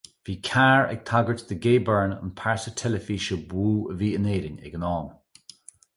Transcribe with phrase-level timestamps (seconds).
[0.27, 4.29] Bhí Carr ag tagairt do Gay Byrne, an pearsa teilifíse ba mhó a bhí in
[4.33, 5.07] Éirinn ag an am.